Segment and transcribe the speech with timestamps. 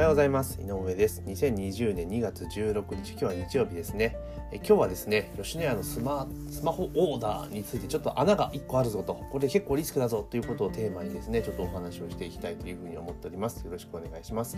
[0.00, 0.58] おはようございます。
[0.62, 1.22] 井上です。
[1.26, 4.16] 2020年2月16日今日は日曜日ですね。
[4.50, 9.12] え今日はですね吉野家のスマスマホオーダーについてちょっと穴が1個あるぞと。
[9.30, 13.62] これ結構リスクだぞということをテーマにですねちょっとお話をしていきたいというふうに思っております。
[13.62, 14.56] よろしくお願いします。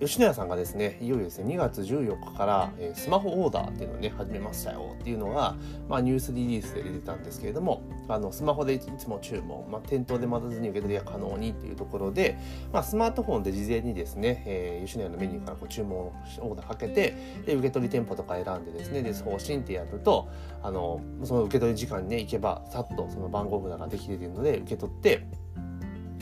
[0.00, 5.56] 吉野家さんがですね、いよいよですね、2月14日から、えー、スマホオーダーっていうのをね、始めましたよっていうのが、
[5.88, 12.38] まあ、ニュースリリースで出てたんですけれども、あの、スマホでいつも注文、まあ、店頭で待たずに受け取りが可能にっていうところで、
[12.72, 20.28] まあ、スマートフォンで事前にですね、えー、吉野家のメニューからこう注文オーダーかけて、で、受け取り店舗とか選んでですね、で、送信ってやると、
[20.62, 25.26] あの、その受け取り時間にね、行けば、さっとその番号札ができているので、受け取って、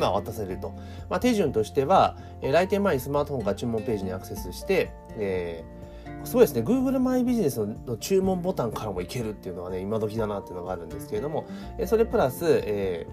[0.00, 0.74] まあ、渡せると。
[1.08, 11.46] まあ、手順としては、えー、来店前にスマートフォンから注文ページにアクセスして、えー、そうですね、Google マイビジネスの注文ボタンからもいけるっていうのはね、今時だなっていうのがあるんですけれども、
[11.78, 13.06] え、それプラス、え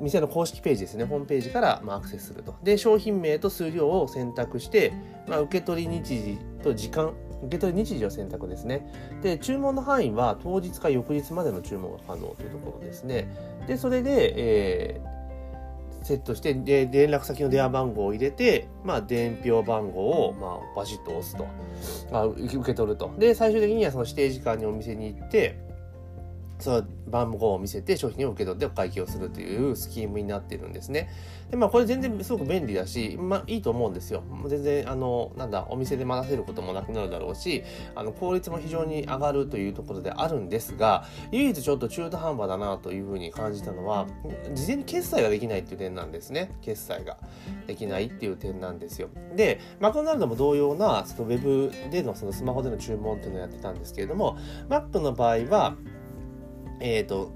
[0.00, 2.54] ー、店の公式ページですね、ホームページから、まあ、アクセスすると。
[2.62, 4.92] で、商品名と数量を選択して、
[5.28, 7.12] まあ、受け取り日時と時間、
[7.42, 8.86] 受け取り日時を選択ですね。
[9.22, 13.28] で、注文の範囲は当日か翌日までの注文が可能というところですね。
[13.66, 15.19] で、それで、えー、
[16.10, 21.46] セットして、で、連絡先の電話番号を入れて、まあ、伝票番号を、まあ、バシッと押すと。
[22.10, 23.12] まあ、受け取ると。
[23.18, 25.69] で、最終的にはその指定時間にお店に行って、
[26.60, 31.10] その番号を見せて商品を受け取ってお会計をするというスキームになっているんですね。
[31.50, 34.22] で、まあこれ全然すごく便利だし、まあいいと思うんですよ。
[34.46, 44.06] 全然、あの、なんだ、お店で待たせることもなくなるだろうし、あの、効率も非常に上がるというところであるんですが、唯一ちょっと中途半端だなというふうに感じたのは、
[44.54, 46.52] 事前に決済ができないっていう点なんですね。
[46.60, 47.18] 決済が
[47.66, 49.08] できないっていう点なんですよ。
[49.34, 54.36] で、マクドナルドも同様な、そのウェブでのそのスマホでの注文っていうのをやってたんですけれども、
[54.68, 55.76] マックの場合は、
[56.80, 57.32] えっ、ー、と、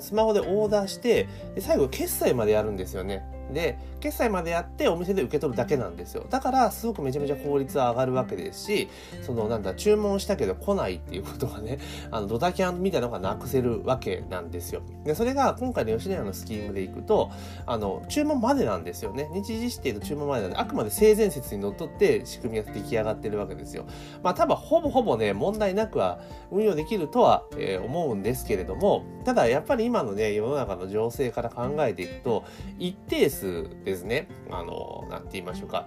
[0.00, 3.24] スマホでオーダーして、最後決済までやるんですよね。
[3.52, 6.26] で、決済までやってお店で受け取るだけなんですよ。
[6.28, 8.88] だから、すごくめちゃめちゃ効率は上がるわけですし、
[9.22, 11.78] その、なんだ、注文したけど来ないっていうことがね、
[12.10, 14.82] あの、ドタキャンみたいなのがなくせるわけなんですよ。
[15.04, 17.30] で、それが今回の吉野家のスキームでいくと、
[17.66, 19.28] あの、注文までなんですよね。
[19.32, 23.84] 日時指定の注文までなんで、あくまで性善説にのっとって仕組みが出来上がってるわけですよ。
[24.22, 26.20] まあ、多分、ほぼほぼね、問題なくは
[26.50, 32.44] 運用できるとは、えー、思うんですけれども、ただ、やっぱり今のね、世の中の情勢から考えていくと、
[32.78, 33.37] 一定数
[33.84, 35.86] ですね、あの、なんて言いましょうか、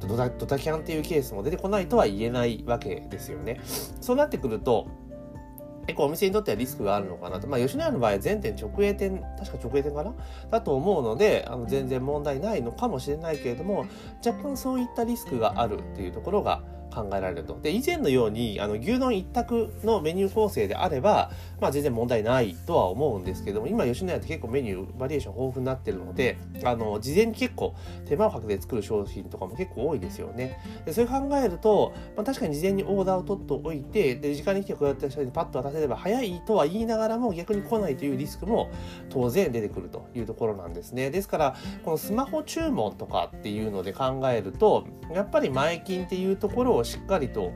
[0.00, 3.60] ドタドタキャンっていうケースも出てこないとは言えないわけですよね。
[4.00, 4.86] そうなってくると、
[5.86, 7.46] 結構お店にとってはリスクがあるのかなと。
[7.46, 10.14] まあ、吉野家の場合全店直営店、確か直営店かな？
[10.50, 13.84] だと思うので、あの、全然問題ないのかもしれないけれども、
[14.24, 16.62] 若干そういったリスクがあるっていうところが、
[16.94, 17.58] 考えられると。
[17.60, 27.74] で、以前のように、あの、牛丼一択のメニュー構成であれば、まあ全然問題ないとは思うんですけども、今吉野家って結構メニュー、バリエーション豊富になってるので、あの、事前に結構
[28.06, 30.58] 手間をかけて作る商品とかも結構多いですよね。
[30.84, 38.70] で、それ考えると、まあ確かに事前にオーダーを取っておいて、で、時間に来てこうやって人にパッと渡せれば早いとは言いながらも逆に来ないというリスクも
[39.10, 41.10] 当然出てくるというところなんですね。
[41.10, 47.52] ですから、このスマホ注文とかっていうので考えると、やっぱり前金っていうところをしっかりと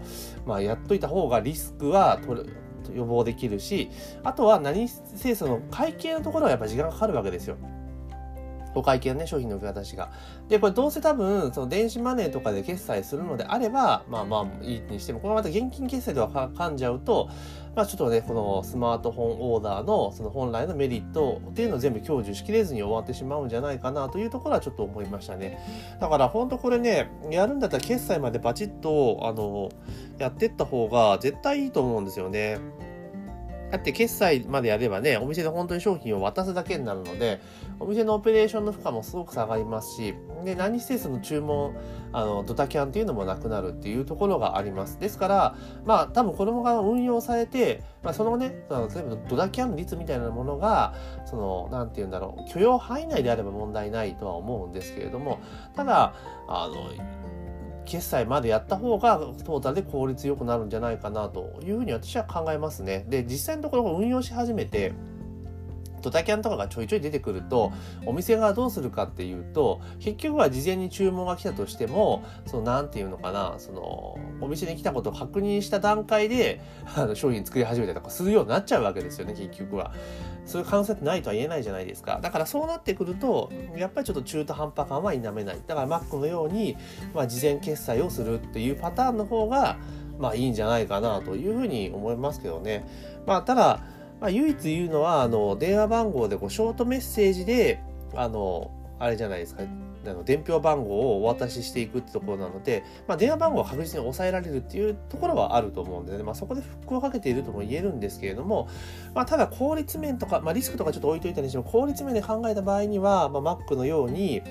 [0.46, 2.56] まあ、やっといた方がリスクは取る
[2.94, 3.90] 予防できるし、
[4.24, 7.56] あとは何せその会計のところはやっぱ時間かかるわけですよ。
[8.74, 10.10] お会計のね、商品の受け渡しが。
[10.48, 17.28] で、これどうせ多分、その電子マネーとかで決済するのであれば、まあまあいいにしても、これまた現金決済では噛んじゃうと、
[17.74, 25.58] まあちょっとね、このスマートフォンオーダーのその本来のメリットっていうのを全部享受しきれずに終わってしまうんじゃないかなというところはちょっと思いましたね。
[26.00, 29.70] だから本当これね、やるんだったら決済までバチッと、あの、
[30.18, 32.58] やってった方が絶対いいと思うんですよね。
[33.70, 37.40] だって決済までやればね、お店で本当に商品を渡すだけになるので、
[37.78, 40.14] お店のオペレーションの負荷もすごく下がりますし、
[40.44, 41.76] で、何せその注文、
[42.12, 44.98] あの、ドタキャンっていうのもなくなるっていうところがあります。
[44.98, 50.94] ですから、まあ、多分子供が運用されて、まあ、そのね、その例えばドタキャン率みたいなものが、
[51.26, 55.40] その、なんて言うんだろう、許容範囲内であれば問題ないとは思うんですけれども、
[55.76, 56.14] ただ、
[56.48, 56.90] あの、
[57.88, 63.06] 決済までやった方がトータルで効率よくなるんじゃないかなというふうに私は考えますね。
[63.08, 64.93] で、実際のところ運用し始めて、
[66.00, 67.72] ドタキャンとかがちょいちょい出てくると、
[68.06, 76.60] お店側どうするかっていうと、結局は事前に注文が来たとしても、その、なんていうのかな、その、お店に来たことを確認した段階で、
[76.96, 79.92] あの、商品作り始めたりとかするようになっちゃうわけですよね、結局は。
[80.44, 82.20] そういう可能性ってないとは言えないじゃないですか。
[82.22, 85.58] だからそうなってくると、やっぱりちょっと中途半端感は否めない。
[85.66, 86.76] だから Mac のように、
[87.14, 89.76] まあ、事前決済をするっていうパターンの方が、
[90.18, 92.84] まあいいんじゃないかなというふうに思いますけどね。
[93.26, 93.80] まあただ、
[94.20, 97.81] まあ、唯一言うのは、あの、電話番号でこうショートメッセージで、
[98.15, 99.62] あの、あれじゃないですか、
[100.06, 108.69] あの伝票番号をお渡ししていくってところなので、まあ、電話番号を確実に抑えられるっていうところはあると思うんでね、まあ、そこでフックをかけているとも言えるんですけれども、
[109.15, 114.43] まあ、ただ効率面とか、まあ、リスクとかちょっと置いといたにしても効率面で考えた場合には、まあ、Mac のように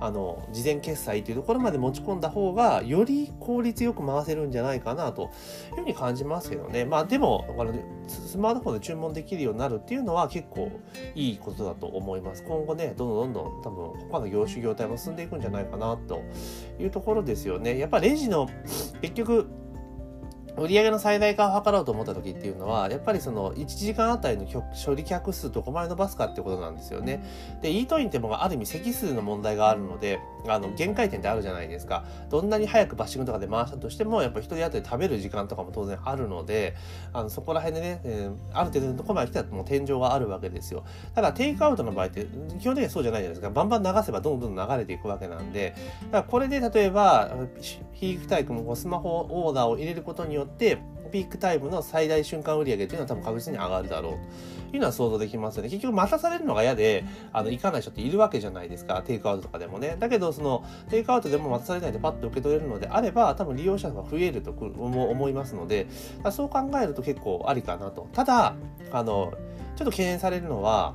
[0.00, 5.30] あの事前決済というところまで持ち込んだ方がより効率よく回せるんじゃないかなと
[5.70, 6.84] いうふうに感じますけどね。
[6.84, 7.72] まあでもあの
[8.08, 10.70] スマートフォンで注文できるようになるっていうのは結構
[11.14, 12.42] いいことだと思います。
[12.42, 16.22] 今後ねどんどんどんどん多分他の業種業態も進んでいくんじゃないかなと
[16.78, 17.78] いうところですよね。
[17.78, 18.48] やっぱレジの
[19.00, 19.48] 結局
[20.56, 27.24] 売上の最大化を図ろうと思った時っていうのは、やっぱりその1時間あたりの処理客数どこまで伸ばすかってことなんですよね。
[27.60, 32.04] で、イートインってもある意味席数の問題があるので、あの、限界点ってあるじゃないですか。
[32.30, 36.74] どんなに早くバッシングとかで回したとしても、やっぱ一人当たり食べる時間とかも当然あるので、
[37.12, 40.84] あの、そこら辺でね、えー、ある程度のところまで来たらもう天井があるわけですよ。
[41.14, 42.26] ただ、テイクアウトの場合って、
[42.58, 43.50] 基本的にはそうじゃないじゃないですか。
[43.50, 45.74] バンバン流せばどんどん流れていくわけなんで、
[46.04, 47.30] だからこれで例えば、
[47.92, 50.78] ヒークタイクもスマホオーダーを入れることによって、
[51.14, 55.68] ピークタイムの最大瞬間売上っていうのは多分確実に上がるだろうというのは想像できますよね。
[55.68, 59.00] 結局待たされるのが嫌で、あの、行かない人っているわけじゃないですか。
[59.06, 59.96] テイクアウトとかでもね。
[60.00, 65.86] だけど、その、テイクアウトでも待たされないでパッと受け取れるのであれば、多分利用者が増えると思いますので、
[66.32, 68.08] そう考えると結構ありかなと。
[68.12, 68.56] ただ、
[68.90, 69.32] あの、
[69.76, 70.94] ちょっと懸念されるのは、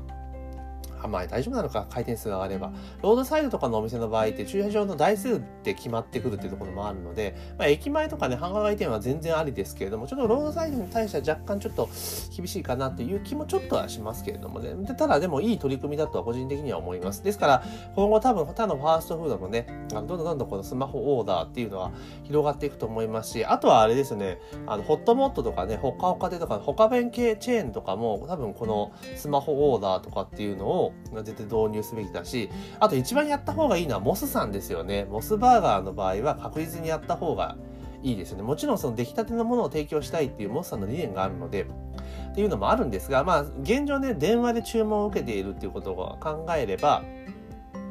[1.01, 2.71] あまあ大丈夫なのか、回転数が上がれば。
[3.01, 11.89] ロードサイドとかのお店の場合って駐車場の台数って決まってくるっていうところもあるので、まあ、駅前とかね、繁華街店は全然ありですけれども、ちょっとロードサイドに対しては若干ちょっと
[12.35, 14.73] 厳しいかなという気もちょっとはしますけれどもね。
[14.75, 17.23] でただでもいい取り組みだとは個人的には思います。
[17.23, 17.63] ですから、
[17.95, 21.91] 今後多分他のファーストフードもね、あのどんどんどんどんこのスマホオーダーっていうのは
[22.23, 30.88] 広がっていくと思いますし、あとはあれですね、あのホットモットとかね、ほかほかでとか、他弁系チェーンとかも多分このスマホオーダーとかっていうのを
[31.23, 32.49] 絶対導入すべきだし、
[32.79, 35.05] あと一番やった方がいいのはモスさんですよね。
[35.09, 37.57] モスバーガーの場合は確実にやった方が
[38.03, 38.43] いいですよね。
[38.43, 41.63] もちろんその出来たてのものを提供したいっていうモスさんの理念があるので、
[42.31, 47.03] っていうのもあるんですが、まあ現状ね、電話で注文を受けているっていうことを考えれば、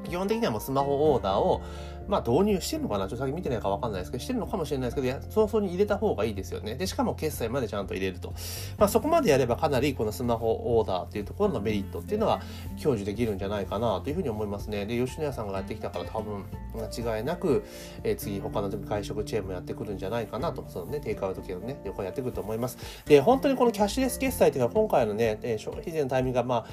[0.08, 1.60] 基本的にはもうスマホオーダーを
[2.08, 3.06] まあ導入してるのかな？
[3.06, 6.74] ちょっと先見てないかわかんないですけど、してるのかもしれないですけど、早々に入れた方がいいですよね。
[6.74, 8.32] で、しかも決済までちゃんと入れると。
[8.78, 12.40] まあそこまでやればかなりこのスマホオーダーっていうところのメリットっていうのは
[12.82, 14.86] 享受できるんじゃないかなというふうに思いますね。
[14.86, 16.44] で、吉野家さんがやってきたから多分
[16.74, 17.64] 間違いなく、
[18.04, 22.78] えー、次他の外食チェーンもやってくるんじゃないかなと、そのね、テイクアウト系のね、旅行やってくると思います。
[23.04, 26.66] で、本当にこのキャッシュレス決済っていうのは今回のね、消費税のタイミングがまあ、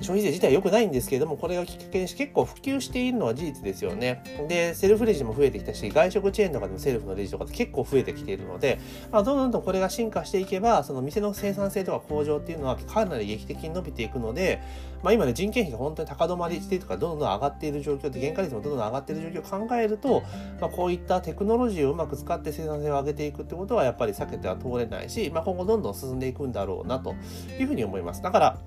[0.00, 4.22] 消費税自体良くないんですけれども、これをきっかけにして結構普及しているのは事実ですよね。
[4.48, 8.78] で、セルフレジも増えてきたし、外食チェーンとかでもセルフのレジとかって結構増えてきているので、
[9.12, 14.62] まあ、どんどんどんこれが進化していけば、その店の生産性とか向上っていうのはかなり劇的に伸びていくので、
[15.02, 20.22] まあ、今ね、人件費が本当に高止まりしてるとか、どんどん上がっている状況で、原価率もどんどん上がっている状況を考えると、
[20.62, 27.14] まあ、こういったテクノロジーをうまく使って生産性を上げていくってことはやっぱり避けては通れないし、まあ、今後どんどん進んでいくんだろうなと
[27.58, 28.22] いうふうに思います。
[28.22, 28.58] だから、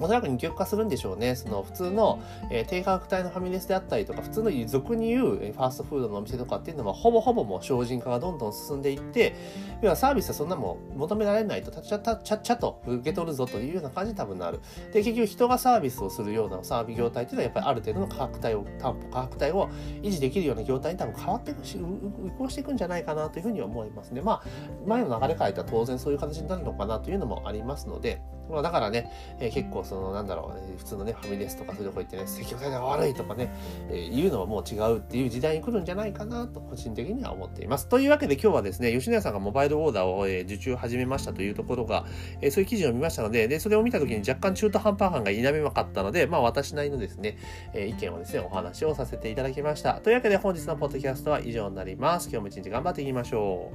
[0.00, 1.36] おそらく二極化するんでしょうね。
[1.36, 2.20] その普通の、
[2.50, 9.34] えー、低価格帯のファミレスであったりとか、普通の俗に言う、えー、ファーストフードのお店とかっていうのは、ほぼほぼもう精進化がどんどん進んでいって、
[9.82, 14.60] 要はサービスはそんなもん求められないと、ちゃちゃちゃちゃと受け取るぞというような感じに多分なる。
[14.92, 18.94] で、結局人がサービスをするようなサービス業態っていうのは、やっぱりある程度の価格帯を、価
[19.28, 19.68] 格帯を
[20.02, 24.20] 維持できるような業態に多分変わっていくし、移行していくんじゃないかなというふうに思いますね。
[24.20, 24.42] まあ、
[24.86, 33.52] 前の流れ変えたら当然そういう形になるのかなというのもありますので、まあ、だからね、えー、結構そのなんだろう、普通のねファミレスとかそういうとこ行ってね積極性が悪いとかね、
[33.90, 37.88] えー、言うのはもう違うっていう時代に来るんじゃないかなと個人的には思っています。
[37.88, 42.04] というわけで今日はですね吉野家さんがモバイルオーダーを、えー、受注始めましたというところが、
[42.40, 47.38] えー、そういう記事を見ましたのででそれを見た時に若干中途半端感が否めなかったのでまあ私なりのですね、
[47.74, 49.94] えー、意見をですねお話をさせていただきました。
[49.94, 52.28] というわけで本日のポッドキャストは以上になります。
[52.30, 53.70] 今日も一日頑張っていきましょ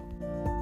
[0.52, 0.55] う。